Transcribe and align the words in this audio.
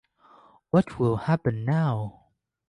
What 0.71 0.97
will 0.97 1.15
happen 1.15 1.63
now? 1.63 2.29